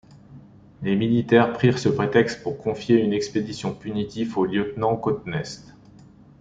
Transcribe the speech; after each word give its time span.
Les 0.81 0.95
militaires 0.95 1.53
prirent 1.53 1.77
ce 1.77 1.87
prétexte 1.87 2.41
pour 2.41 2.57
confier 2.57 2.97
une 3.03 3.13
expédition 3.13 3.71
punitive 3.75 4.35
au 4.35 4.45
lieutenant 4.45 4.95
Cottenest. 4.97 5.75